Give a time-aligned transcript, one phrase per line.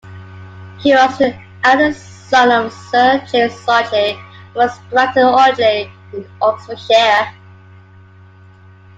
[0.79, 4.19] He was the eldest son of Sir James Audley
[4.55, 7.35] of Stratton Audley in Oxfordshire.